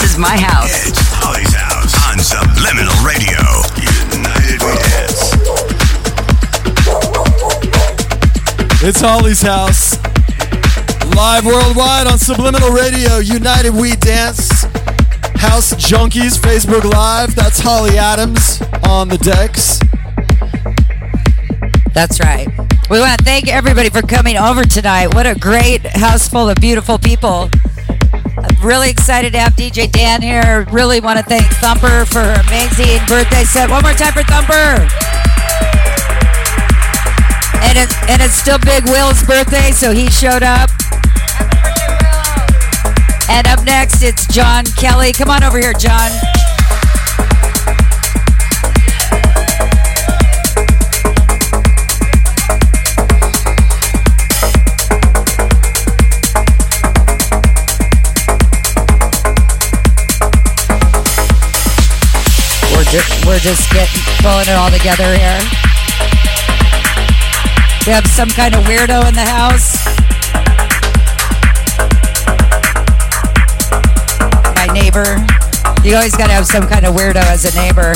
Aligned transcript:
This 0.00 0.12
is 0.12 0.18
my 0.18 0.34
house. 0.34 0.88
It's 0.88 0.98
Holly's 1.12 1.52
house 1.52 1.92
on 2.08 2.18
Subliminal 2.18 2.96
Radio. 3.04 3.36
United 4.16 4.62
We 4.64 4.72
Dance. 4.88 5.20
It's 8.82 9.00
Holly's 9.02 9.42
house. 9.42 9.98
Live 11.14 11.44
worldwide 11.44 12.06
on 12.06 12.18
Subliminal 12.18 12.70
Radio, 12.70 13.18
United 13.18 13.74
We 13.74 13.94
Dance. 13.96 14.64
House 15.36 15.74
Junkies, 15.74 16.38
Facebook 16.38 16.84
Live. 16.84 17.34
That's 17.34 17.60
Holly 17.60 17.98
Adams 17.98 18.62
on 18.84 19.08
the 19.08 19.18
decks. 19.18 19.80
That's 21.92 22.20
right. 22.20 22.48
We 22.88 23.00
want 23.00 23.18
to 23.18 23.24
thank 23.24 23.48
everybody 23.48 23.90
for 23.90 24.00
coming 24.00 24.38
over 24.38 24.64
tonight. 24.64 25.14
What 25.14 25.26
a 25.26 25.34
great 25.34 25.84
house 25.84 26.26
full 26.26 26.48
of 26.48 26.56
beautiful 26.56 26.98
people. 26.98 27.50
Really 28.62 28.90
excited 28.90 29.32
to 29.32 29.38
have 29.38 29.54
DJ 29.54 29.90
Dan 29.90 30.20
here. 30.20 30.66
Really 30.70 31.00
want 31.00 31.18
to 31.18 31.24
thank 31.24 31.46
Thumper 31.64 32.04
for 32.04 32.20
her 32.20 32.40
amazing 32.46 33.00
birthday 33.08 33.44
set. 33.44 33.70
One 33.70 33.82
more 33.82 33.94
time 33.94 34.12
for 34.12 34.22
Thumper. 34.24 34.86
And, 37.64 37.78
it, 37.78 37.88
and 38.10 38.20
it's 38.20 38.34
still 38.34 38.58
Big 38.58 38.84
Will's 38.84 39.22
birthday, 39.24 39.70
so 39.70 39.92
he 39.92 40.10
showed 40.10 40.42
up. 40.42 40.68
And 43.30 43.46
up 43.46 43.64
next, 43.64 44.02
it's 44.02 44.26
John 44.26 44.64
Kelley. 44.76 45.12
Come 45.12 45.30
on 45.30 45.42
over 45.42 45.58
here, 45.58 45.72
John. 45.72 46.10
We're 63.24 63.38
just 63.38 63.70
getting 63.70 64.02
pulling 64.18 64.48
it 64.48 64.56
all 64.58 64.68
together 64.68 65.14
here. 65.14 65.38
We 67.86 67.92
have 67.92 68.04
some 68.06 68.28
kind 68.28 68.54
of 68.54 68.64
weirdo 68.64 69.06
in 69.06 69.14
the 69.14 69.22
house. 69.22 69.78
My 74.56 74.66
neighbor. 74.74 75.24
You 75.86 75.94
always 75.94 76.16
got 76.16 76.26
to 76.26 76.32
have 76.32 76.46
some 76.46 76.66
kind 76.66 76.84
of 76.84 76.96
weirdo 76.96 77.22
as 77.30 77.44
a 77.44 77.54
neighbor. 77.54 77.94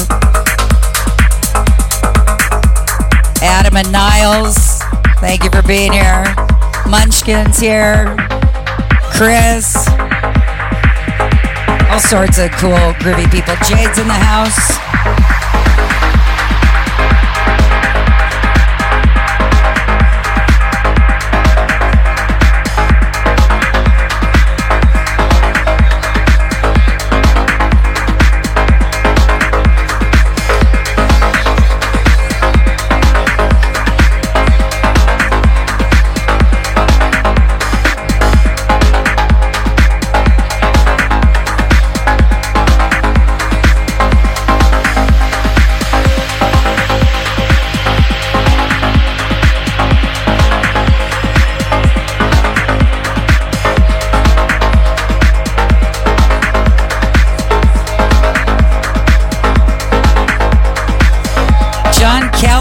Adam 3.43 3.77
and 3.77 3.91
Niles, 3.91 4.81
thank 5.19 5.43
you 5.43 5.51
for 5.51 5.63
being 5.63 5.93
here. 5.93 6.25
Munchkins 6.89 7.59
here. 7.59 8.17
Chris. 9.11 9.75
All 11.91 12.01
sorts 12.01 12.39
of 12.39 12.53
cool, 12.53 12.95
groovy 13.03 13.31
people. 13.31 13.55
Jade's 13.67 13.99
in 13.99 14.07
the 14.07 14.15
house. 14.15 14.84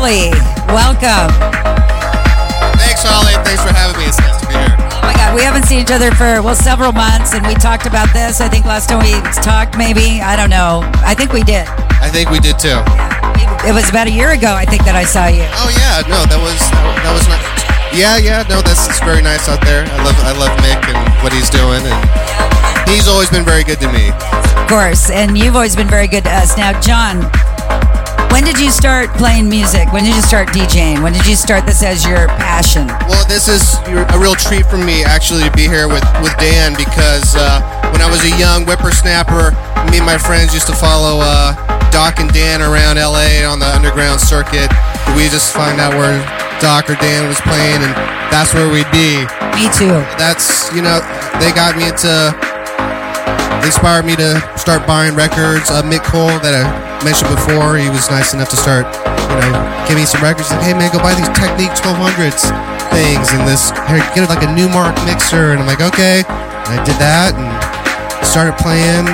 Kelley, 0.03 0.35
welcome. 0.67 1.31
Thanks, 2.75 3.07
Holly. 3.07 3.39
Thanks 3.47 3.63
for 3.63 3.71
having 3.71 3.95
me. 3.95 4.11
It's 4.11 4.19
nice 4.19 4.35
to 4.43 4.47
be 4.51 4.59
here. 4.59 4.75
Oh 4.99 5.07
my 5.07 5.15
God, 5.15 5.31
we 5.31 5.47
haven't 5.47 5.63
seen 5.63 5.79
each 5.79 5.95
other 5.95 6.11
for 6.11 6.43
well 6.43 6.59
several 6.59 6.91
months, 6.91 7.31
and 7.31 7.47
we 7.47 7.55
talked 7.55 7.87
about 7.87 8.11
this. 8.11 8.43
I 8.43 8.51
think 8.51 8.67
last 8.67 8.91
time 8.91 8.99
we 8.99 9.15
talked, 9.39 9.79
maybe 9.79 10.19
I 10.19 10.35
don't 10.35 10.51
know. 10.51 10.83
I 11.07 11.15
think 11.15 11.31
we 11.31 11.39
did. 11.39 11.71
I 12.03 12.11
think 12.11 12.27
we 12.35 12.43
did 12.43 12.59
too. 12.59 12.83
It 13.63 13.71
was 13.71 13.87
about 13.87 14.11
a 14.11 14.11
year 14.11 14.35
ago, 14.35 14.51
I 14.51 14.67
think, 14.67 14.83
that 14.83 14.99
I 14.99 15.07
saw 15.07 15.31
you. 15.31 15.47
Oh 15.55 15.71
yeah, 15.71 16.03
no, 16.11 16.27
that 16.27 16.35
was 16.35 16.59
that 16.75 17.13
was 17.15 17.23
not. 17.31 17.39
Yeah, 17.95 18.19
yeah, 18.19 18.43
no, 18.51 18.59
that's 18.59 18.83
it's 18.91 18.99
very 19.07 19.23
nice 19.23 19.47
out 19.47 19.63
there. 19.63 19.87
I 19.87 20.03
love 20.03 20.19
I 20.19 20.35
love 20.35 20.51
Mick 20.59 20.83
and 20.83 20.99
what 21.23 21.31
he's 21.31 21.47
doing, 21.47 21.79
and 21.79 21.95
he's 22.91 23.07
always 23.07 23.31
been 23.31 23.47
very 23.47 23.63
good 23.63 23.79
to 23.79 23.87
me. 23.87 24.11
Of 24.11 24.67
course, 24.67 25.07
and 25.07 25.39
you've 25.39 25.55
always 25.55 25.79
been 25.79 25.87
very 25.87 26.11
good 26.11 26.27
to 26.27 26.33
us. 26.35 26.59
Now, 26.59 26.75
John, 26.83 27.23
when 28.33 28.43
did 28.43 28.59
you 28.59 28.71
start 28.71 29.09
playing 29.15 29.49
music? 29.49 29.93
When 29.93 30.03
did 30.03 30.15
you 30.15 30.21
start 30.21 30.49
DJing? 30.49 31.03
When 31.03 31.13
did 31.13 31.25
you 31.25 31.35
start 31.35 31.65
this 31.65 31.83
as 31.83 32.05
your 32.05 32.27
passion? 32.41 32.87
Well, 33.07 33.25
this 33.27 33.47
is 33.47 33.77
a 33.85 34.17
real 34.17 34.35
treat 34.35 34.65
for 34.65 34.77
me 34.77 35.03
actually 35.03 35.43
to 35.43 35.51
be 35.51 35.69
here 35.69 35.87
with 35.87 36.03
with 36.21 36.35
Dan 36.37 36.73
because 36.73 37.35
uh, 37.37 37.61
when 37.93 38.01
I 38.01 38.09
was 38.09 38.25
a 38.25 38.33
young 38.41 38.65
whippersnapper, 38.65 39.53
me 39.91 40.01
and 40.01 40.05
my 40.05 40.17
friends 40.17 40.53
used 40.53 40.67
to 40.67 40.75
follow 40.75 41.21
uh, 41.21 41.53
Doc 41.91 42.19
and 42.19 42.31
Dan 42.33 42.61
around 42.61 42.97
LA 42.97 43.45
on 43.45 43.59
the 43.59 43.69
underground 43.69 44.19
circuit. 44.19 44.69
We 45.13 45.29
just 45.29 45.53
find 45.53 45.79
out 45.79 45.93
where 45.93 46.17
Doc 46.59 46.89
or 46.89 46.95
Dan 46.95 47.27
was 47.27 47.39
playing, 47.41 47.85
and 47.85 47.93
that's 48.33 48.53
where 48.53 48.65
we'd 48.65 48.89
be. 48.89 49.21
Me 49.53 49.69
too. 49.77 49.93
That's 50.17 50.73
you 50.73 50.81
know 50.81 50.99
they 51.37 51.53
got 51.53 51.77
me 51.77 51.89
into. 51.89 52.52
Inspired 53.63 54.05
me 54.05 54.15
to 54.19 54.39
start 54.59 54.85
buying 54.85 55.15
records. 55.15 55.71
Uh, 55.71 55.81
Mick 55.87 56.03
Cole 56.03 56.35
that 56.43 56.51
I 56.51 56.67
mentioned 57.03 57.31
before, 57.31 57.79
he 57.79 57.87
was 57.87 58.11
nice 58.11 58.35
enough 58.35 58.51
to 58.51 58.59
start, 58.59 58.83
you 59.31 59.39
know, 59.39 59.55
give 59.87 59.95
me 59.95 60.03
some 60.03 60.19
records. 60.19 60.51
Like, 60.51 60.67
hey 60.67 60.75
man, 60.75 60.91
go 60.91 60.99
buy 60.99 61.15
these 61.15 61.31
Technics 61.31 61.79
1200s 61.79 62.51
things 62.91 63.31
and 63.33 63.47
this. 63.47 63.71
Get 64.13 64.27
like 64.27 64.43
a 64.43 64.51
Numark 64.51 64.93
mixer, 65.07 65.55
and 65.55 65.63
I'm 65.63 65.67
like, 65.67 65.81
okay. 65.81 66.27
And 66.27 66.71
I 66.75 66.79
did 66.83 66.99
that 66.99 67.33
and 67.35 67.47
started 68.27 68.55
playing. 68.59 69.07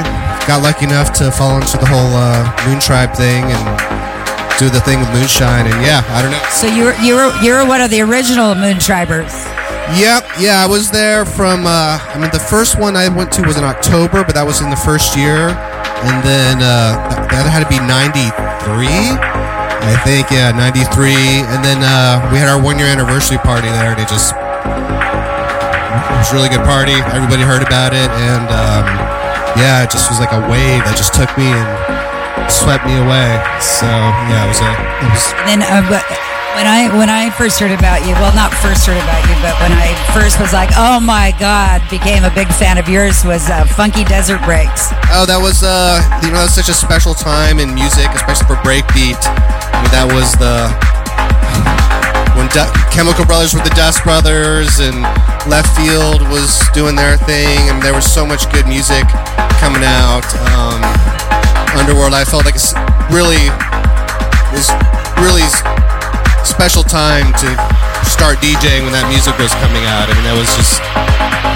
Got 0.49 0.65
lucky 0.65 0.85
enough 0.85 1.13
to 1.21 1.31
fall 1.31 1.61
into 1.61 1.77
the 1.77 1.85
whole 1.85 2.11
uh, 2.13 2.49
Moon 2.65 2.81
Tribe 2.81 3.13
thing 3.13 3.45
and 3.45 3.63
do 4.57 4.69
the 4.69 4.81
thing 4.81 4.99
with 4.99 5.09
Moonshine. 5.13 5.69
And 5.69 5.79
yeah, 5.85 6.01
I 6.09 6.21
don't 6.21 6.33
know. 6.33 6.43
So 6.49 6.67
you 6.67 6.89
were 6.89 6.97
you 6.99 7.15
were 7.15 7.31
you 7.41 7.53
were 7.53 7.65
one 7.65 7.81
of 7.81 7.89
the 7.89 8.01
original 8.01 8.55
Moon 8.55 8.79
Tribers. 8.79 9.33
Yep, 9.97 10.37
yeah, 10.37 10.61
I 10.61 10.67
was 10.69 10.93
there 10.93 11.25
from. 11.25 11.65
Uh, 11.65 11.97
I 11.97 12.21
mean, 12.21 12.29
the 12.29 12.37
first 12.37 12.77
one 12.77 12.93
I 12.93 13.09
went 13.09 13.33
to 13.33 13.41
was 13.41 13.57
in 13.57 13.65
October, 13.65 14.21
but 14.21 14.37
that 14.37 14.45
was 14.45 14.61
in 14.61 14.69
the 14.69 14.77
first 14.77 15.17
year, 15.17 15.49
and 16.05 16.21
then 16.21 16.61
uh, 16.61 16.93
that, 17.33 17.49
had 17.49 17.65
to 17.65 17.71
be 17.73 17.81
'93, 17.81 18.29
I 18.85 19.97
think. 20.05 20.29
Yeah, 20.29 20.53
'93, 20.53 21.41
and 21.49 21.65
then 21.65 21.81
uh, 21.81 22.21
we 22.29 22.37
had 22.37 22.45
our 22.45 22.61
one-year 22.61 22.85
anniversary 22.85 23.41
party 23.41 23.65
there, 23.73 23.97
and 23.97 23.97
it 23.97 24.05
just 24.05 24.37
it 24.37 26.17
was 26.21 26.29
a 26.29 26.35
really 26.37 26.53
good 26.53 26.65
party. 26.69 26.93
Everybody 27.09 27.41
heard 27.41 27.65
about 27.65 27.89
it, 27.89 28.13
and 28.13 28.45
um, 28.53 28.85
yeah, 29.57 29.81
it 29.81 29.89
just 29.89 30.05
was 30.13 30.21
like 30.21 30.37
a 30.37 30.41
wave 30.53 30.85
that 30.85 31.01
just 31.01 31.17
took 31.17 31.33
me 31.33 31.49
and 31.49 31.65
swept 32.45 32.85
me 32.85 32.93
away. 33.01 33.41
So 33.57 33.89
yeah, 34.29 34.45
it 34.45 34.49
was 34.53 34.61
a. 34.61 34.69
It 35.01 35.09
was, 35.09 35.25
And 35.49 35.65
then 35.65 35.65
uh, 35.65 36.28
when 36.59 36.67
I 36.67 36.91
when 36.91 37.09
I 37.09 37.31
first 37.31 37.55
heard 37.55 37.71
about 37.71 38.03
you, 38.03 38.11
well, 38.19 38.35
not 38.35 38.51
first 38.51 38.83
heard 38.83 38.99
about 38.99 39.23
you, 39.31 39.35
but 39.39 39.55
when 39.63 39.71
I 39.71 39.95
first 40.11 40.43
was 40.43 40.51
like, 40.51 40.67
oh 40.75 40.99
my 40.99 41.31
god, 41.39 41.79
became 41.87 42.27
a 42.27 42.33
big 42.35 42.51
fan 42.51 42.75
of 42.75 42.91
yours 42.91 43.23
was 43.23 43.47
uh, 43.47 43.63
Funky 43.63 44.03
Desert 44.03 44.43
Breaks. 44.43 44.91
Oh, 45.15 45.23
that 45.23 45.39
was 45.39 45.63
uh, 45.63 46.03
you 46.19 46.35
know, 46.35 46.43
such 46.51 46.67
a 46.67 46.75
special 46.75 47.15
time 47.15 47.63
in 47.63 47.71
music, 47.71 48.11
especially 48.11 48.43
for 48.51 48.59
breakbeat. 48.59 49.15
I 49.15 49.79
mean, 49.79 49.91
that 49.95 50.11
was 50.11 50.35
the 50.35 50.67
when 52.35 52.51
Du- 52.51 52.67
Chemical 52.91 53.23
Brothers 53.23 53.55
were 53.55 53.63
the 53.63 53.71
Dust 53.71 54.03
Brothers, 54.03 54.83
and 54.83 55.07
Leftfield 55.47 56.27
was 56.27 56.59
doing 56.75 56.91
their 56.91 57.15
thing, 57.23 57.71
and 57.71 57.79
there 57.79 57.95
was 57.95 58.03
so 58.03 58.27
much 58.27 58.51
good 58.51 58.67
music 58.67 59.07
coming 59.63 59.87
out. 59.87 60.27
Um, 60.51 60.83
Underworld, 61.79 62.11
I 62.11 62.27
felt 62.27 62.43
like 62.43 62.59
it's 62.59 62.75
really 63.15 63.47
was 64.51 64.67
really 65.23 65.47
special 66.49 66.83
time 66.83 67.29
to 67.37 67.47
start 68.09 68.41
DJing 68.41 68.83
when 68.83 68.93
that 68.97 69.05
music 69.07 69.37
was 69.37 69.53
coming 69.61 69.85
out. 69.85 70.09
I 70.09 70.13
mean, 70.17 70.25
that 70.25 70.33
was 70.35 70.49
just 70.57 70.81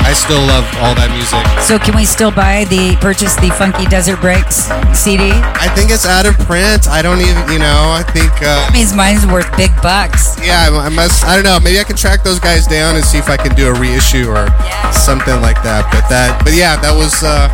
I 0.06 0.14
still 0.14 0.40
love 0.46 0.64
all 0.84 0.94
that 0.96 1.10
music. 1.16 1.42
So 1.66 1.80
can 1.82 1.96
we 1.96 2.06
still 2.06 2.30
buy 2.32 2.66
the 2.70 2.94
purchase 3.02 3.34
the 3.42 3.50
Funky 3.58 3.86
Desert 3.90 4.22
Breaks 4.22 4.70
CD? 4.94 5.32
I 5.58 5.72
think 5.74 5.90
it's 5.90 6.06
out 6.06 6.28
of 6.30 6.38
print. 6.46 6.88
I 6.88 7.02
don't 7.02 7.20
even, 7.24 7.42
you 7.52 7.58
know, 7.60 7.90
I 7.96 8.04
think. 8.14 8.30
Uh, 8.44 8.62
That 8.68 8.72
means 8.76 8.94
mine's 8.94 9.26
worth 9.26 9.50
big 9.58 9.74
bucks. 9.82 10.38
yeah, 10.44 10.70
I 10.70 10.88
I 10.88 10.90
must. 10.94 11.26
I 11.26 11.34
don't 11.36 11.48
know. 11.48 11.58
Maybe 11.60 11.80
I 11.80 11.84
can 11.88 11.96
track 11.98 12.22
those 12.24 12.38
guys 12.40 12.68
down 12.68 12.96
and 12.96 13.04
see 13.04 13.18
if 13.18 13.28
I 13.32 13.38
can 13.38 13.56
do 13.56 13.68
a 13.68 13.74
reissue 13.74 14.30
or 14.30 14.46
something 14.94 15.40
like 15.42 15.58
that. 15.66 15.90
But 15.90 16.06
that, 16.14 16.38
but 16.46 16.54
yeah, 16.54 16.78
that 16.84 16.94
was 16.94 17.24
uh, 17.24 17.50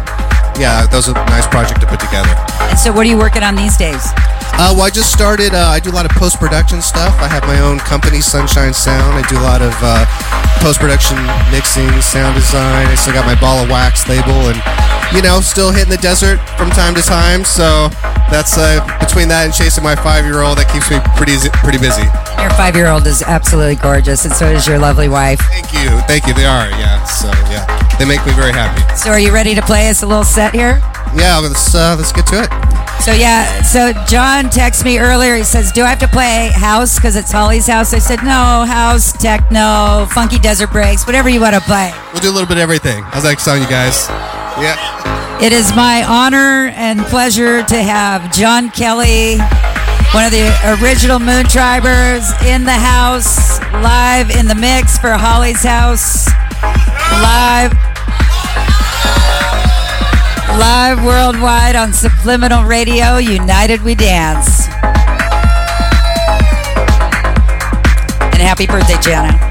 yeah, 0.60 0.84
that 0.90 0.94
was 0.98 1.08
a 1.08 1.16
nice 1.32 1.48
project 1.48 1.80
to 1.82 1.88
put 1.88 2.02
together. 2.02 2.30
And 2.68 2.78
so, 2.78 2.92
what 2.92 3.06
are 3.08 3.10
you 3.10 3.18
working 3.18 3.44
on 3.46 3.56
these 3.56 3.78
days? 3.78 4.04
Uh, 4.56 4.74
well, 4.76 4.88
I 4.88 4.90
just 4.90 5.12
started. 5.12 5.54
Uh, 5.54 5.70
I 5.70 5.80
do 5.80 5.92
a 5.92 5.96
lot 5.96 6.06
of 6.06 6.12
post 6.18 6.40
production 6.40 6.82
stuff. 6.82 7.16
I 7.20 7.28
have 7.28 7.44
my 7.44 7.60
own 7.62 7.80
company, 7.80 8.22
Sunshine 8.22 8.74
Sound. 8.74 9.16
I 9.16 9.28
do 9.28 9.38
a 9.38 9.46
lot 9.46 9.62
of 9.62 9.74
uh, 9.82 10.06
post 10.60 10.80
production 10.80 11.18
mixing, 11.52 11.90
sound 12.02 12.36
design. 12.36 12.88
I 12.88 12.96
still 12.96 13.14
got 13.14 13.26
my 13.26 13.40
Ball 13.40 13.64
of 13.64 13.70
Wax 13.70 14.08
label, 14.08 14.52
and 14.52 14.60
you 15.16 15.22
know, 15.22 15.40
still 15.42 15.72
hitting 15.72 15.90
the 15.90 16.02
desert 16.02 16.38
from 16.58 16.70
time 16.70 16.94
to 16.96 17.02
time. 17.02 17.46
So 17.46 17.90
that's 18.30 18.58
uh, 18.58 18.84
between 19.00 19.28
that 19.30 19.46
and 19.46 19.54
chasing 19.54 19.84
my 19.84 19.96
five 19.96 20.26
year 20.26 20.42
old, 20.42 20.58
that 20.58 20.70
keeps 20.70 20.90
me 20.92 21.00
pretty 21.18 21.40
pretty 21.64 21.80
busy. 21.80 22.06
Your 22.38 22.52
five 22.54 22.76
year 22.76 22.88
old 22.88 23.08
is 23.08 23.24
absolutely 23.24 23.76
gorgeous, 23.76 24.26
and 24.26 24.34
so 24.34 24.48
is 24.48 24.68
your 24.68 24.78
lovely 24.78 25.10
wife. 25.10 25.40
Thank 25.50 25.74
you, 25.74 25.90
thank 26.06 26.28
you. 26.28 26.34
They 26.34 26.46
are, 26.46 26.70
yeah. 26.78 27.04
So 27.06 27.28
yeah, 27.50 27.66
they 27.98 28.06
make 28.06 28.24
me 28.26 28.34
very 28.34 28.52
happy. 28.52 28.84
So, 28.96 29.10
are 29.10 29.20
you 29.20 29.34
ready 29.34 29.56
to 29.56 29.62
play 29.62 29.90
us 29.90 30.04
a 30.04 30.08
little 30.08 30.24
set 30.24 30.54
here? 30.54 30.80
Yeah, 31.16 31.40
let's 31.42 31.74
uh, 31.74 31.96
let's 31.98 32.12
get 32.12 32.28
to 32.28 32.44
it. 32.44 32.69
So 33.02 33.14
yeah, 33.14 33.62
so 33.64 33.94
John 34.08 34.46
texted 34.46 34.86
me 34.86 35.00
earlier. 35.00 35.36
He 35.36 35.44
says, 35.44 35.72
"Do 35.72 35.84
I 35.84 35.88
have 35.88 36.00
to 36.00 36.08
play 36.08 36.50
house 36.54 36.96
because 36.96 37.16
it's 37.16 37.32
Holly's 37.32 37.66
house?" 37.66 37.94
I 37.94 38.00
said, 38.00 38.24
"No, 38.24 38.66
house, 38.68 39.14
techno, 39.14 40.06
funky 40.12 40.38
desert 40.38 40.72
breaks, 40.72 41.08
whatever 41.08 41.30
you 41.30 41.40
want 41.40 41.56
to 41.56 41.62
play." 41.62 41.94
We'll 42.12 42.22
do 42.22 42.30
a 42.30 42.36
little 42.36 42.48
bit 42.48 42.58
of 42.58 42.64
everything. 42.64 43.04
How's 43.04 43.24
that 43.24 43.40
sound, 43.40 43.62
you 43.62 43.70
guys? 43.70 44.08
Yeah. 44.60 44.78
It 45.42 45.54
is 45.54 45.74
my 45.74 46.04
honor 46.04 46.68
and 46.76 47.00
pleasure 47.06 47.64
to 47.64 47.82
have 47.82 48.32
John 48.34 48.70
Kelley, 48.70 49.38
one 50.12 50.26
of 50.26 50.32
the 50.32 50.52
original 50.84 51.18
Moon 51.20 51.46
Tribers, 51.46 52.30
in 52.46 52.66
the 52.66 52.74
house, 52.74 53.60
live 53.82 54.30
in 54.32 54.48
the 54.48 54.56
mix 54.56 54.98
for 54.98 55.12
Holly's 55.12 55.64
house, 55.64 56.28
live. 57.24 57.72
Live 60.58 61.04
worldwide 61.04 61.76
on 61.76 61.94
Subliminal 61.94 62.64
Radio, 62.64 63.18
United 63.18 63.82
We 63.82 63.96
Dance. 63.96 64.68
And 68.34 68.42
happy 68.42 68.66
birthday, 68.66 68.96
Janna. 68.96 69.49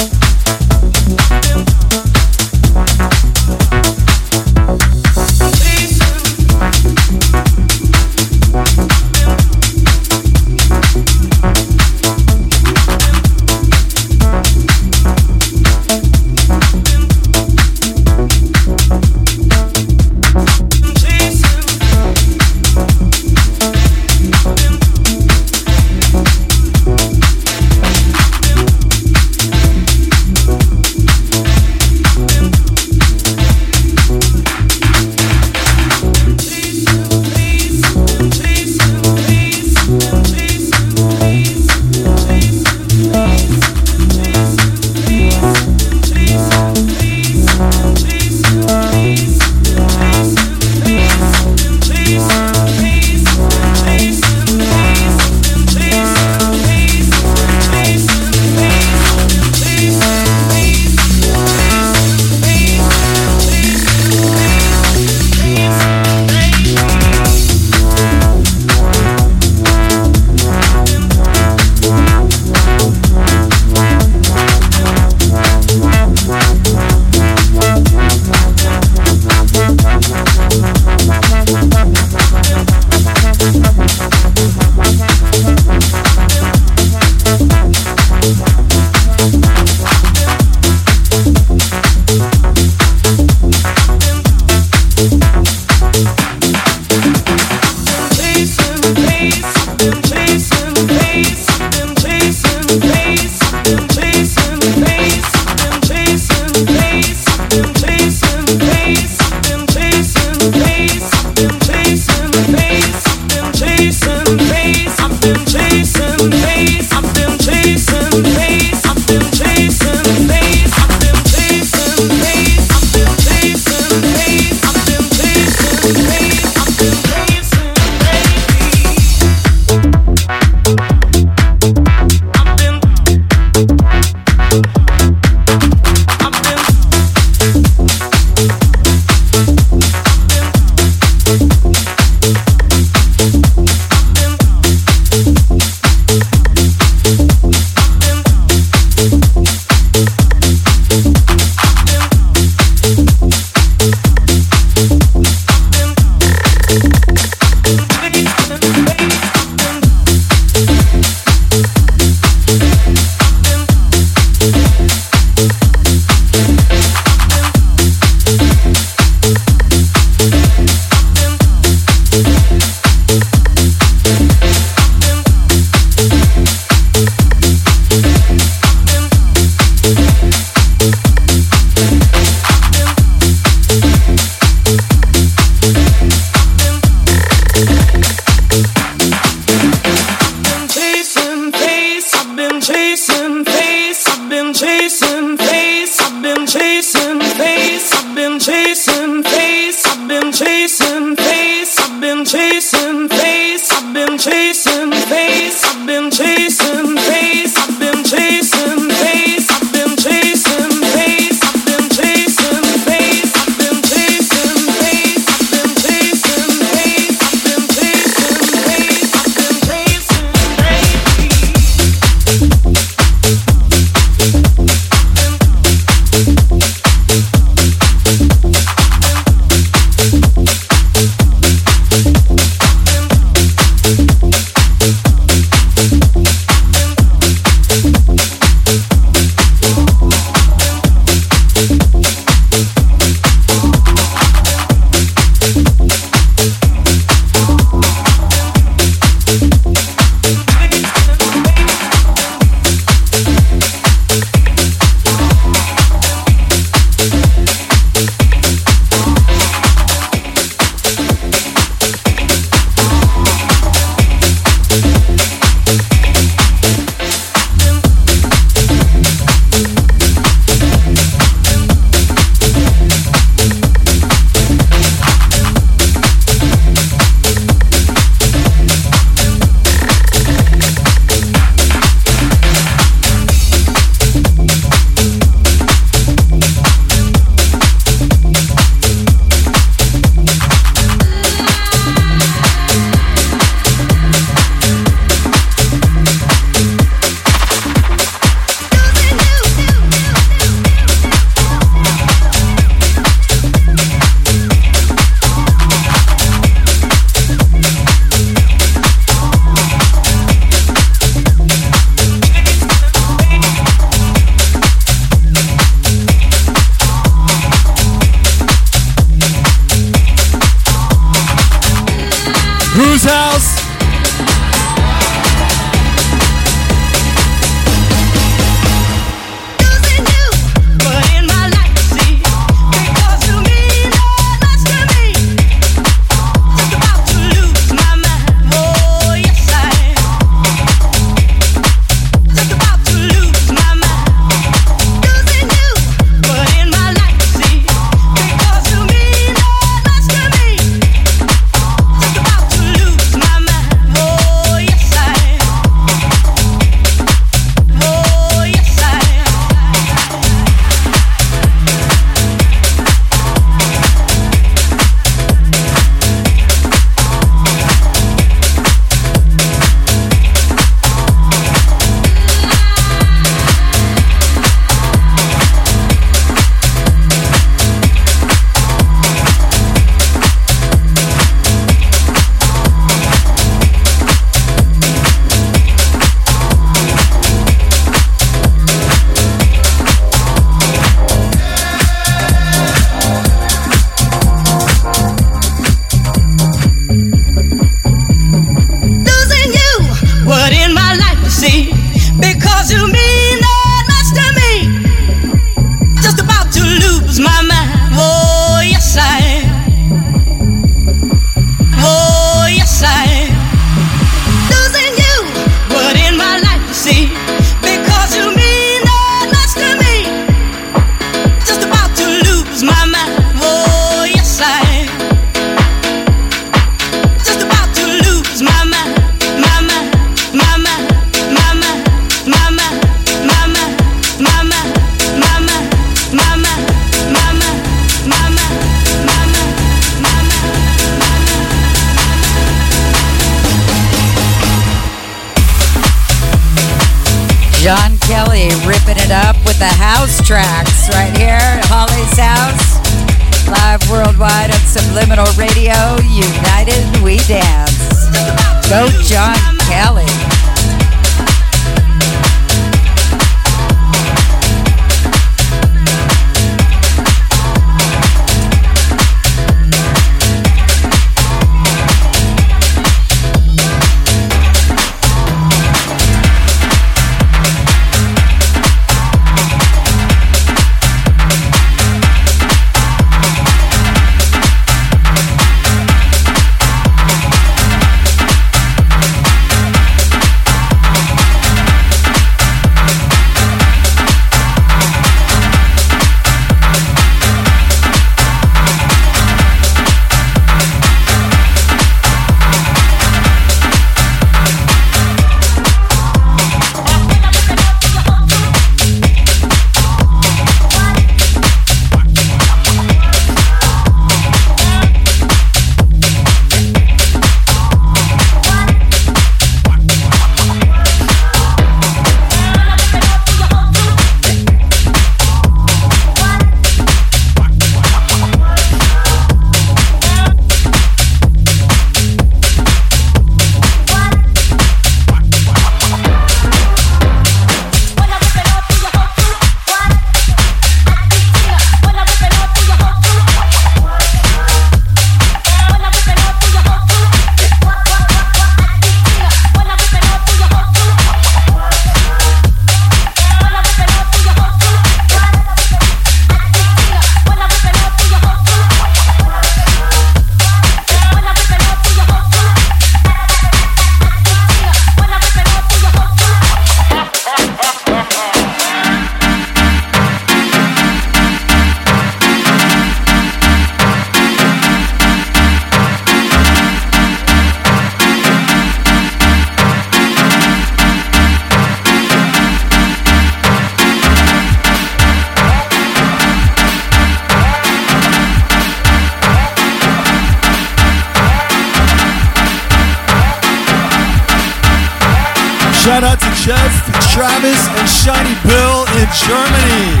Shout 596.00 596.12
out 596.12 596.20
to 596.20 596.32
Jeff, 596.42 596.72
Travis, 597.12 597.68
and 597.76 597.86
Shiny 597.86 598.32
Bill 598.48 598.86
in 598.96 599.06
Germany. 599.20 600.00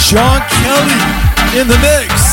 John 0.00 0.40
Kelley 0.48 1.60
in 1.60 1.68
the 1.68 1.76
mix. 1.82 2.23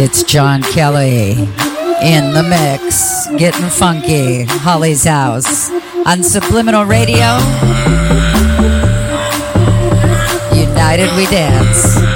It's 0.00 0.22
John 0.22 0.62
Kelley 0.62 1.32
in 2.02 2.32
the 2.32 2.42
mix, 2.48 3.26
getting 3.36 3.68
funky. 3.68 4.44
Holly's 4.44 5.04
house 5.04 5.70
on 6.06 6.22
Subliminal 6.22 6.84
Radio. 6.84 7.36
United 10.54 11.14
we 11.16 11.26
dance. 11.26 12.07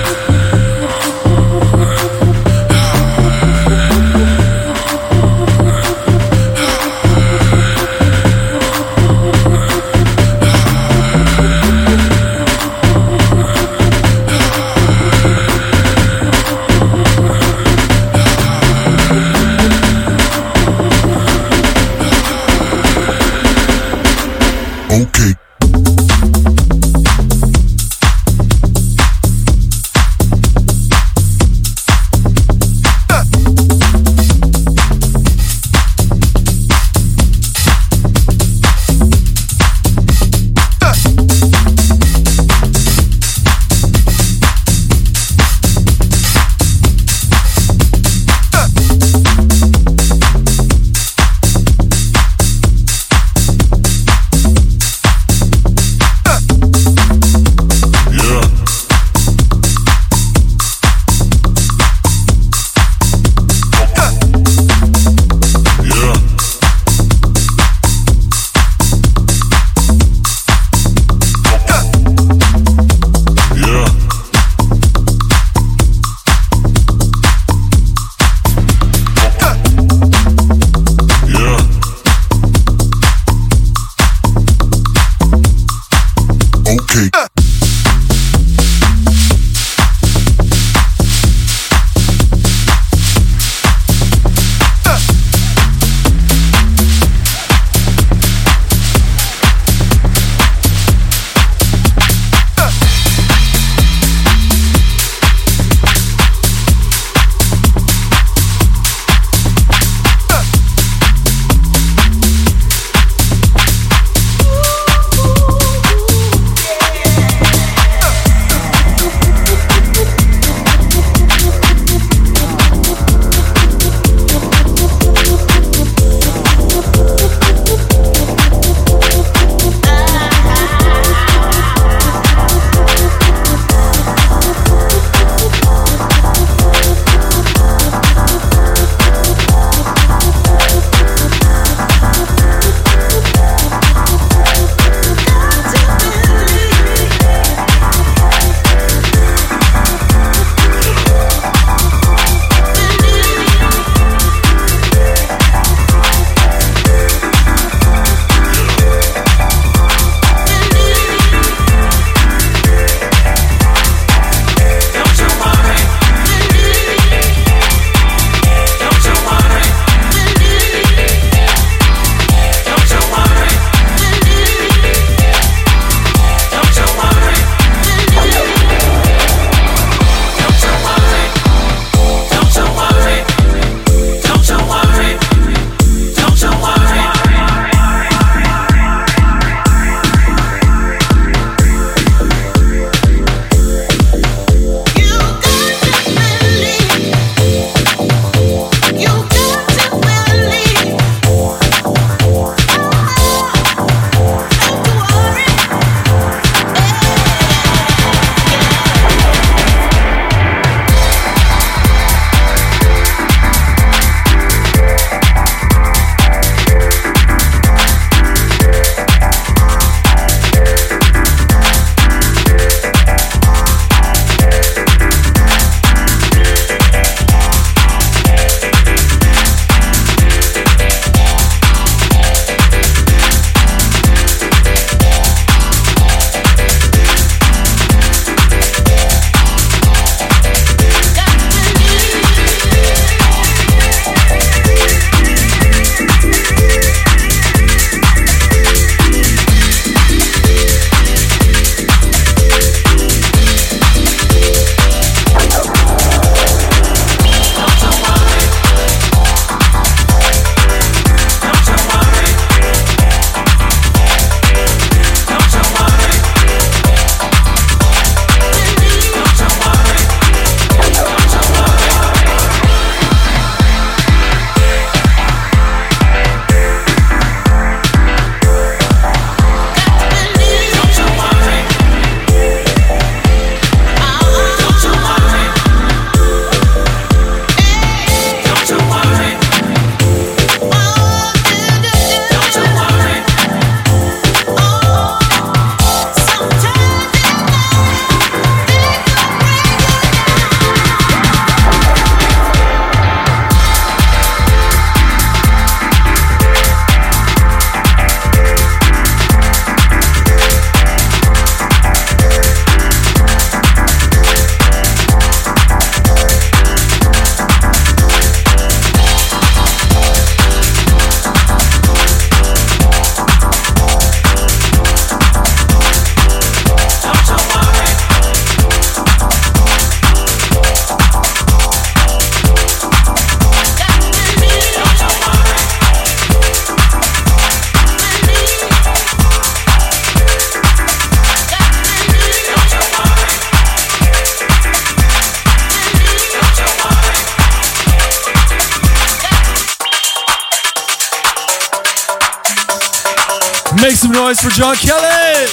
Noise 354.32 354.40
for 354.40 354.50
John 354.50 354.76
Kelley. 354.76 355.46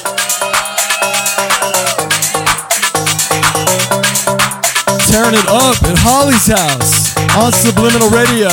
Tearing 5.12 5.36
it 5.36 5.48
up 5.50 5.76
at 5.84 5.98
Holly's 6.00 6.48
house 6.48 7.18
on 7.36 7.52
Subliminal 7.52 8.10
Radio. 8.10 8.48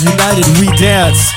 United 0.00 0.46
We 0.60 0.74
Dance. 0.78 1.35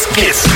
kiss, 0.00 0.46
kiss. 0.46 0.49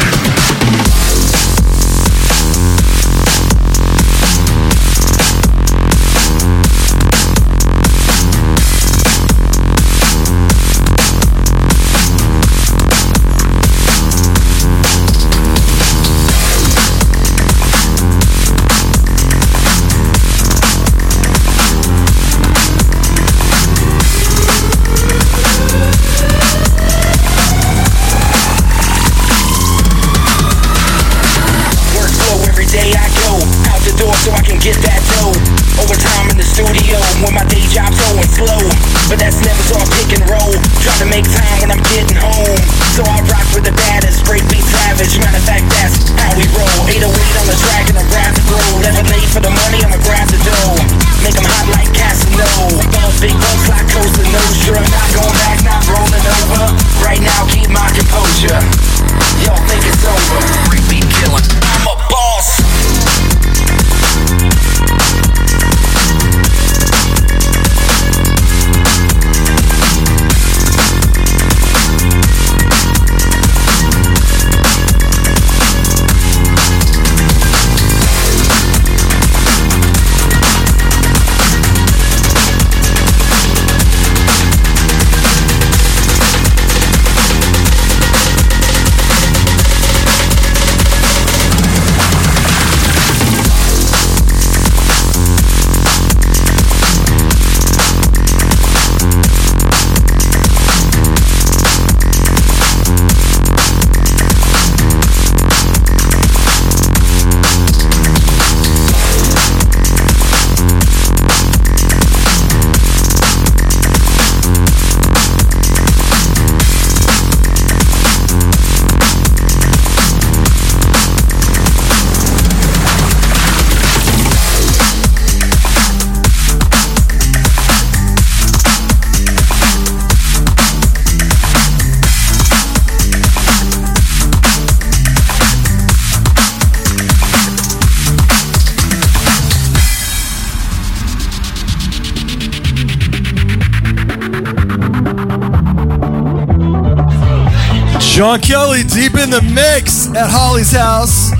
John 148.34 148.40
Kelley 148.40 148.82
deep 148.82 149.14
in 149.14 149.30
the 149.30 149.40
mix 149.54 150.08
at 150.08 150.26
Holly's 150.26 150.72
house, 150.72 151.30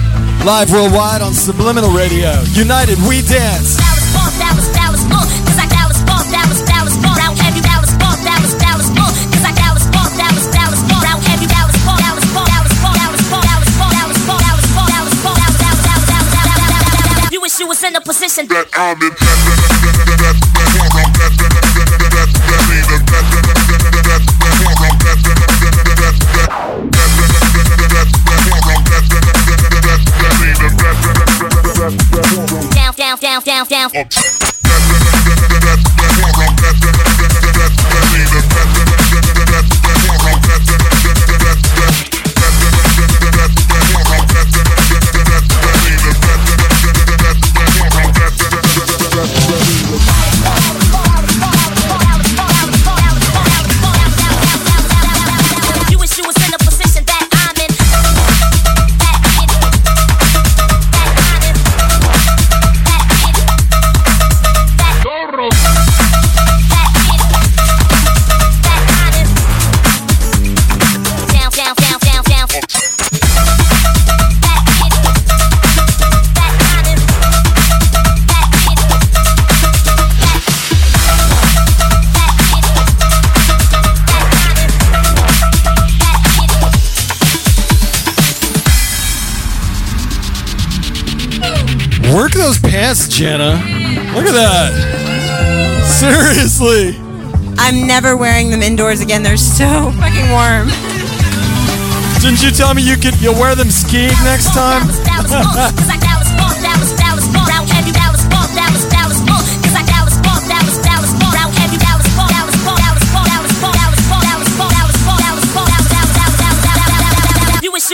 live 0.47 0.71
worldwide 0.71 1.23
on 1.23 1.35
Subliminal 1.35 1.91
Radio. 1.91 2.31
United, 2.55 2.99
we 3.09 3.21
dance. 3.23 3.83
You 17.61 17.67
was 17.67 17.83
in 17.83 17.93
the 17.95 18.01
position 18.01 18.47
that 18.49 18.69
I'm 18.75 19.01
in. 19.03 19.84
down, 33.45 33.67
down, 33.67 33.91
down. 33.91 34.54
Janna. 93.15 93.55
Look 94.17 94.27
at 94.27 94.35
that. 94.35 94.75
Seriously. 95.87 96.99
I'm 97.59 97.87
never 97.87 98.17
wearing 98.17 98.51
them 98.51 98.61
indoors 98.61 99.01
again. 99.01 99.23
They're 99.23 99.37
so 99.37 99.93
fucking 100.03 100.31
warm. 100.35 100.67
Didn't 102.19 102.43
you 102.43 102.51
tell 102.51 102.75
me 102.75 102.83
you 102.83 102.97
could 102.97 103.15
you'll 103.23 103.39
wear 103.39 103.55
them 103.55 103.71
skiing 103.71 104.11
next 104.27 104.51
time? 104.51 104.83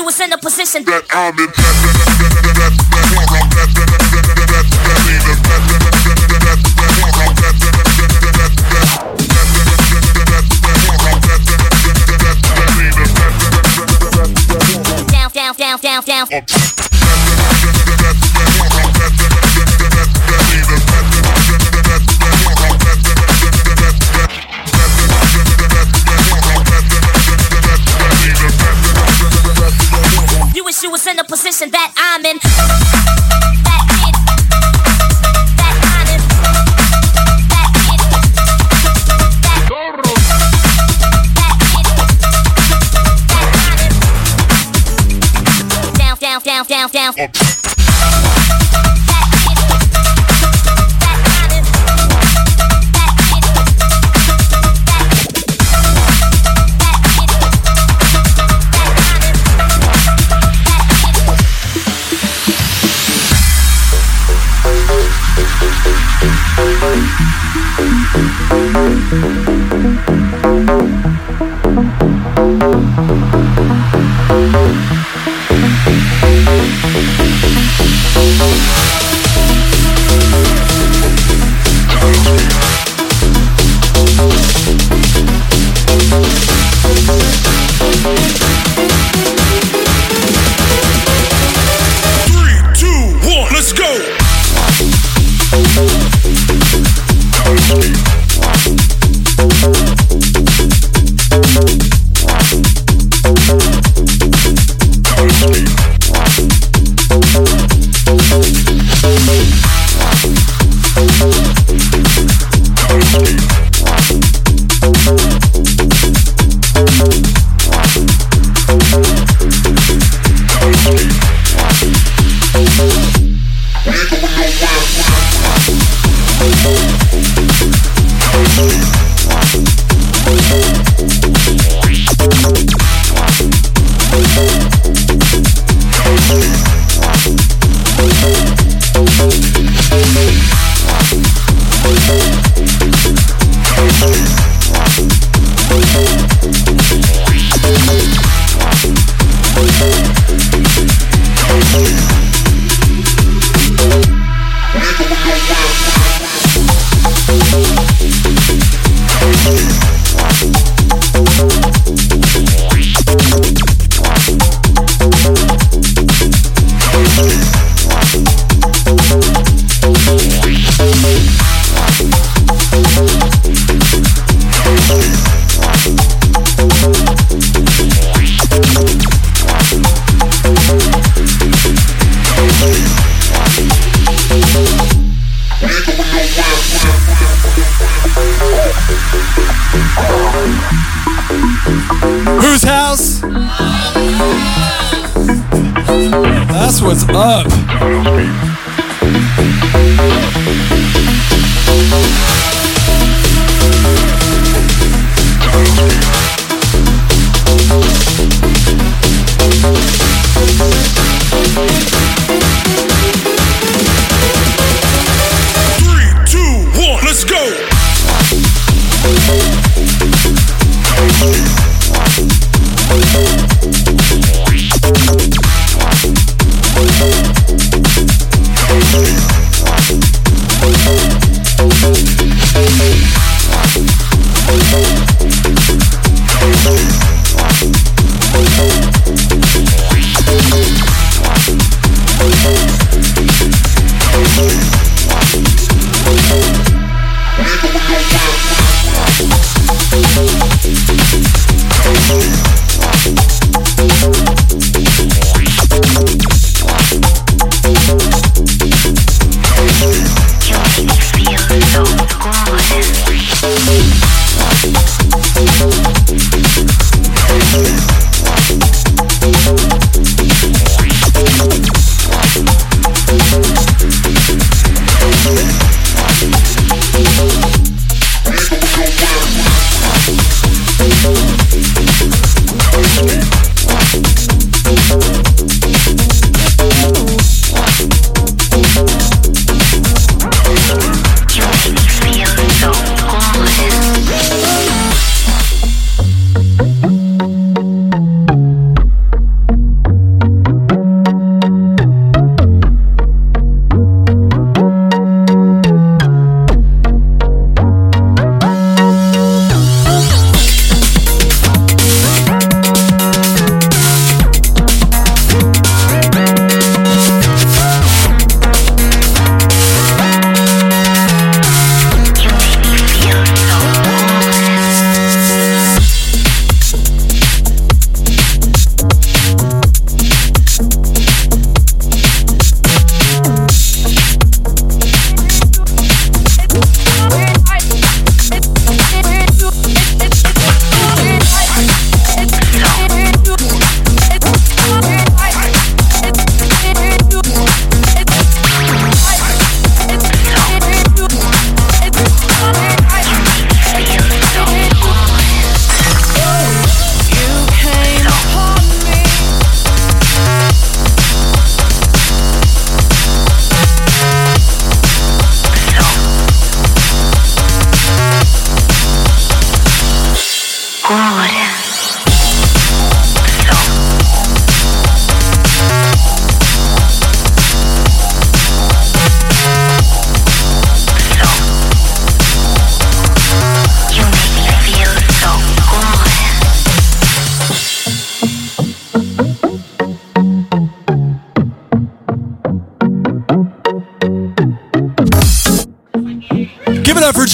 you 0.01 0.05
was 0.07 0.19
in 0.21 0.31
the 0.31 0.39
position 0.39 0.83
that 0.85 1.05
I'm 1.13 1.37
in. 1.39 2.00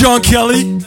John 0.06 0.22
Kelley. 0.22 0.78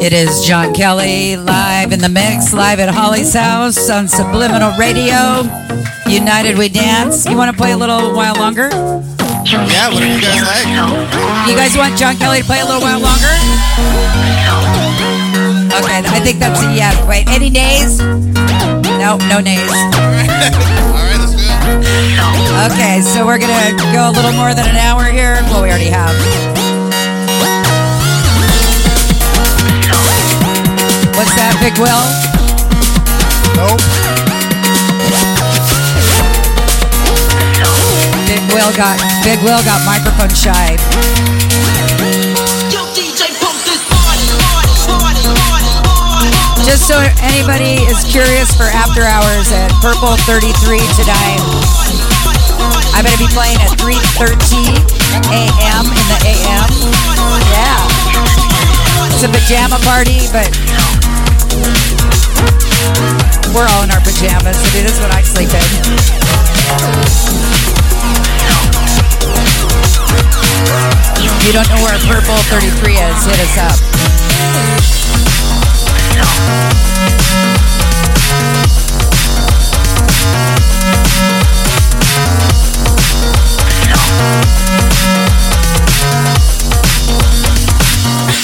It 0.00 0.14
is 0.14 0.46
John 0.46 0.72
Kelley 0.72 1.36
live 1.36 1.92
in 1.92 2.00
the 2.00 2.08
mix, 2.08 2.54
live 2.54 2.80
at 2.80 2.88
Holly's 2.88 3.34
house 3.34 3.90
on 3.90 4.08
Subliminal 4.08 4.72
Radio. 4.78 5.42
United 6.08 6.56
We 6.56 6.70
Dance. 6.70 7.26
You 7.26 7.36
want 7.36 7.54
to 7.54 7.56
play 7.58 7.72
a 7.72 7.76
little 7.76 8.14
while 8.14 8.36
longer? 8.36 8.70
Yeah, 8.72 9.92
whatever 9.92 10.06
you 10.06 10.22
guys 10.22 10.40
like. 10.40 10.66
You 11.46 11.56
guys 11.56 11.76
want 11.76 11.98
John 11.98 12.16
Kelley 12.16 12.40
to 12.40 12.44
play 12.46 12.60
a 12.60 12.64
little 12.64 12.80
while 12.80 13.00
longer? 13.00 13.28
Okay, 15.76 16.00
I 16.08 16.20
think 16.24 16.38
that's 16.38 16.62
a 16.62 16.74
yeah. 16.74 17.06
Wait, 17.06 17.28
any 17.28 17.50
nays? 17.50 17.98
No, 18.00 19.18
no 19.28 19.40
nays. 19.40 21.04
Okay, 21.68 23.02
so 23.02 23.26
we're 23.26 23.38
gonna 23.38 23.76
go 23.92 24.08
a 24.08 24.12
little 24.12 24.32
more 24.32 24.54
than 24.54 24.66
an 24.68 24.76
hour 24.76 25.04
here. 25.04 25.40
Well, 25.50 25.62
we 25.62 25.68
already 25.68 25.90
have. 25.90 26.14
What's 31.16 31.34
that, 31.36 31.58
Big 31.60 31.76
Will? 31.76 32.04
Nope. 33.58 33.80
Big 38.26 38.42
Will 38.52 38.72
got 38.76 38.98
Big 39.24 39.38
Will 39.44 39.62
got 39.64 39.84
microphone 39.84 40.34
shy. 40.34 41.27
Just 46.68 46.84
so 46.84 47.00
anybody 47.24 47.80
is 47.88 48.04
curious 48.04 48.52
for 48.52 48.68
after 48.68 49.00
hours 49.00 49.48
at 49.56 49.72
Purple 49.80 50.12
33 50.28 50.52
tonight, 51.00 51.40
I'm 52.92 53.08
gonna 53.08 53.16
be 53.16 53.24
playing 53.32 53.56
at 53.64 53.72
3:13 53.80 53.96
a.m. 55.32 55.84
in 55.88 56.04
the 56.12 56.18
a.m. 56.28 56.68
Yeah, 57.56 59.08
it's 59.08 59.24
a 59.24 59.32
pajama 59.32 59.80
party, 59.80 60.28
but 60.28 60.52
we're 63.56 63.64
all 63.72 63.88
in 63.88 63.90
our 63.90 64.04
pajamas. 64.04 64.60
This 64.76 64.92
is 64.92 65.00
what 65.00 65.08
I 65.08 65.24
sleep 65.24 65.48
in. 65.48 65.64
If 71.16 71.46
you 71.48 71.52
don't 71.56 71.68
know 71.72 71.80
where 71.80 71.96
Purple 72.04 72.36
33 72.52 72.92
is, 72.92 73.24
hit 73.24 73.40
us 73.40 73.56
up. 73.56 75.27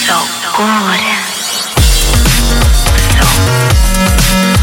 So 0.05 0.17
good. 0.57 1.01
So 3.15 4.54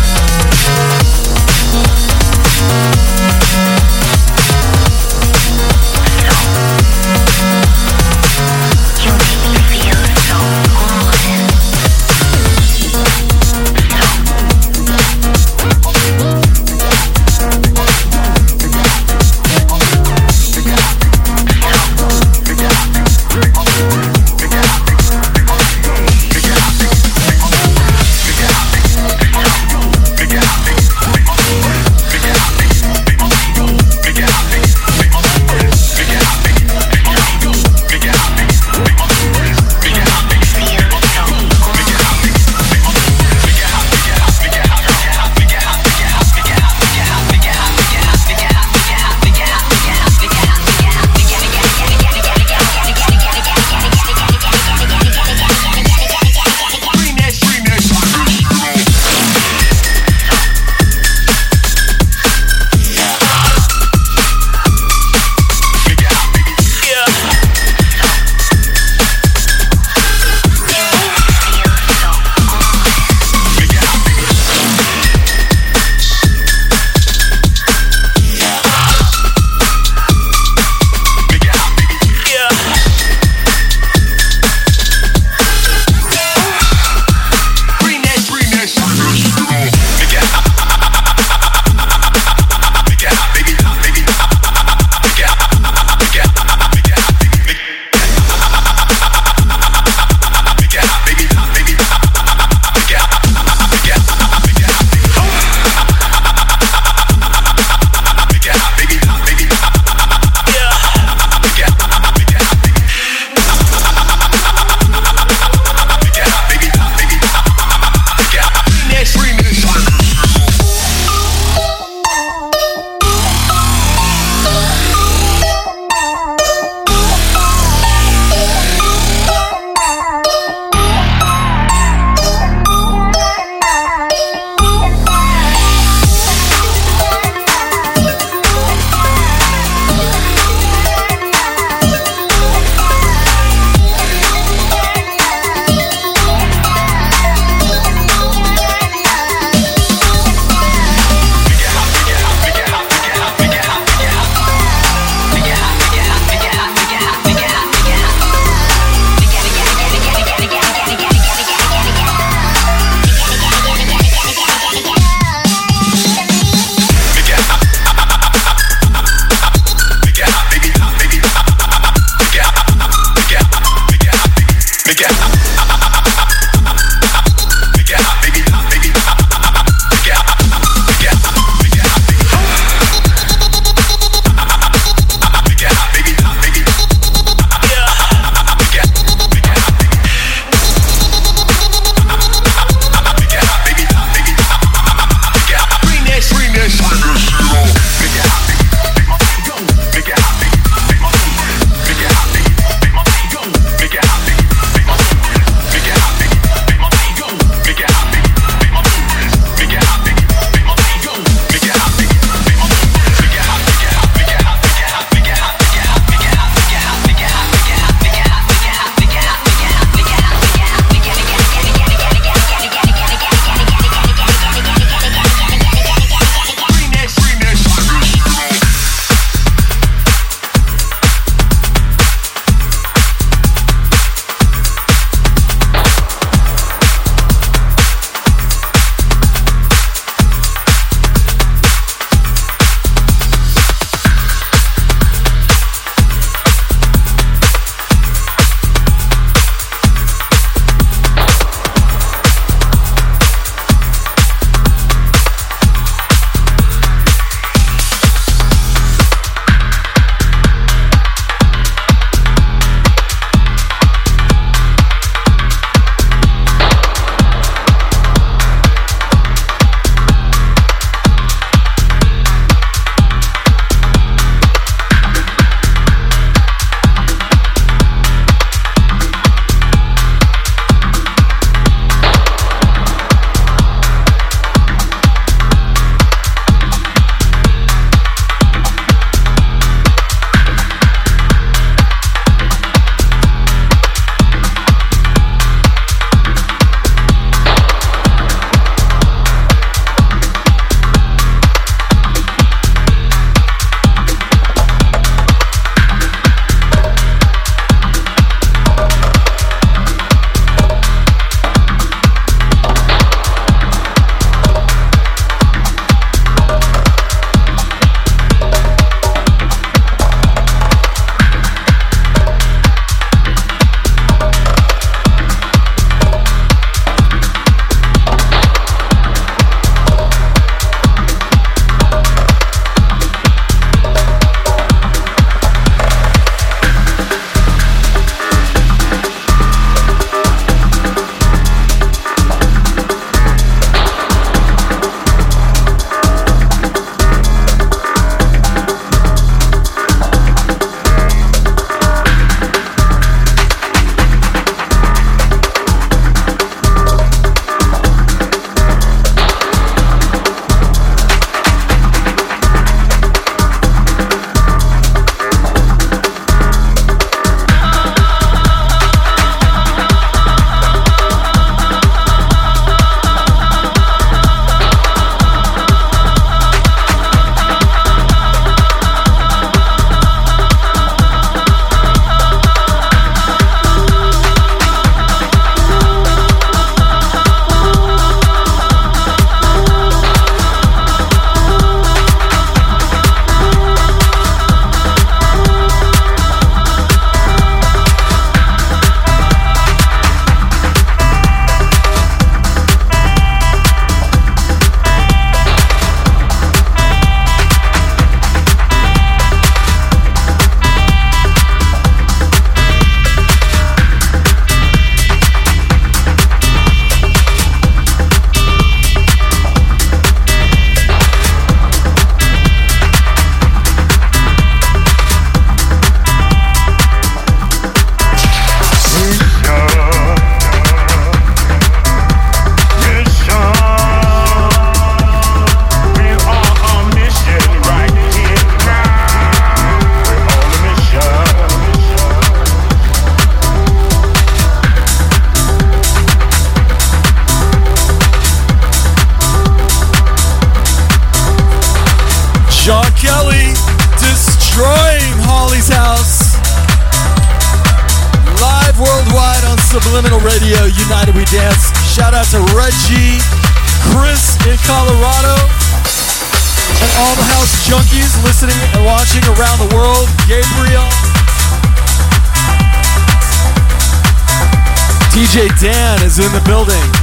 is 476.12 476.20
in 476.20 476.32
the 476.34 476.42
building. 476.46 477.01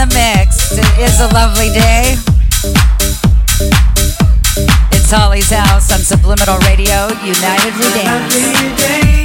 the 0.00 0.14
mix. 0.14 0.72
It 0.72 0.98
is 0.98 1.20
a 1.20 1.28
lovely 1.34 1.68
day. 1.68 2.16
It's 4.92 5.10
Holly's 5.10 5.50
house 5.50 5.92
on 5.92 5.98
Subliminal 5.98 6.58
Radio, 6.60 7.08
United 7.22 7.74
We 7.76 7.92
Dance. 7.92 9.19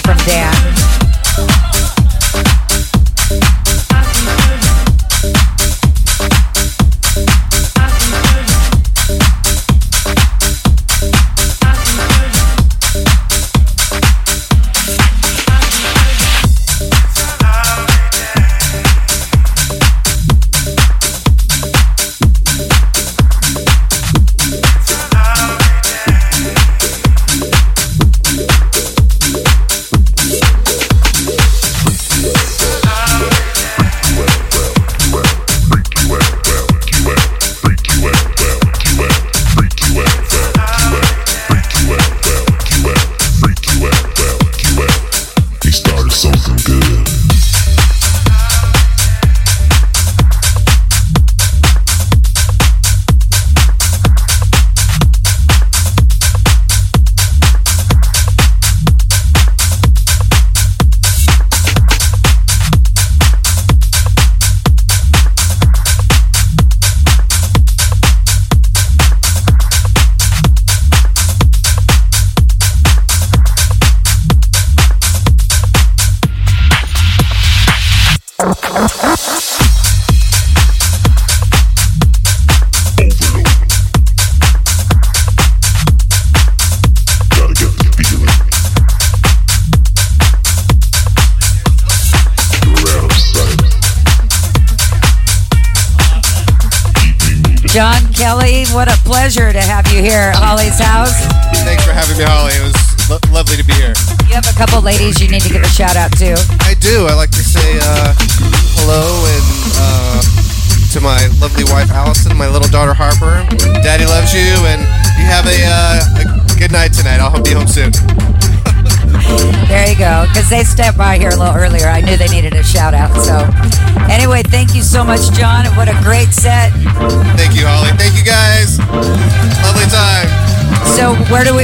from 0.00 0.16
there. 0.26 1.71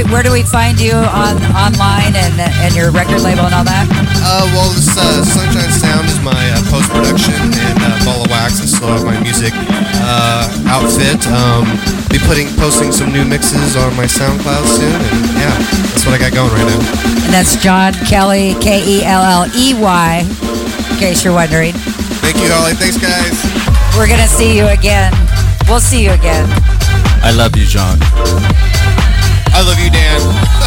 Where 0.09 0.23
do 0.23 0.31
we 0.33 0.39
where 0.39 0.41
do 0.41 0.41
we 0.41 0.43
find 0.43 0.79
you 0.79 0.93
on 0.93 1.37
online 1.53 2.15
and 2.17 2.33
and 2.41 2.75
your 2.75 2.89
record 2.91 3.21
label 3.21 3.45
and 3.45 3.53
all 3.53 3.63
that? 3.63 3.85
Uh, 4.25 4.45
well, 4.57 4.69
this 4.73 4.89
uh, 4.97 5.23
Sunshine 5.23 5.69
Sound 5.69 6.05
is 6.09 6.19
my 6.25 6.33
uh, 6.33 6.65
post 6.67 6.89
production, 6.89 7.37
and 7.37 7.77
uh, 7.77 7.93
Ball 8.05 8.25
of 8.25 8.29
Wax 8.29 8.59
is 8.59 8.73
still 8.75 8.89
my 9.05 9.19
music 9.21 9.53
uh, 10.01 10.49
outfit. 10.65 11.21
Um, 11.29 11.69
be 12.09 12.17
putting 12.25 12.49
posting 12.57 12.91
some 12.91 13.13
new 13.13 13.23
mixes 13.23 13.77
on 13.77 13.95
my 13.95 14.09
SoundCloud 14.09 14.65
soon, 14.65 14.97
and 14.97 15.19
yeah, 15.37 15.55
that's 15.93 16.05
what 16.05 16.15
I 16.15 16.19
got 16.19 16.33
going 16.33 16.51
right 16.57 16.67
now. 16.67 16.81
And 17.29 17.31
that's 17.31 17.55
John 17.61 17.93
Kelley, 18.09 18.55
K 18.59 18.81
E 18.81 19.05
L 19.05 19.21
L 19.21 19.45
E 19.55 19.77
Y. 19.77 20.25
In 20.25 20.95
case 20.97 21.23
you're 21.23 21.37
wondering, 21.37 21.73
Thank 22.19 22.41
you, 22.41 22.49
Holly. 22.49 22.73
Thanks, 22.73 22.97
guys. 22.97 23.37
we're 23.95 24.09
gonna 24.09 24.27
see 24.27 24.57
you 24.57 24.67
again. 24.67 25.13
We'll 25.69 25.79
see 25.79 26.03
you 26.03 26.11
again. 26.11 26.49
I 27.21 27.31
love 27.31 27.55
you, 27.55 27.65
John. 27.65 27.99
I 29.59 29.61
love 29.61 29.77
you, 29.77 29.89
Dan. 29.91 30.58